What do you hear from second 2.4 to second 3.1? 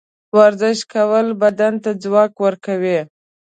ورکوي.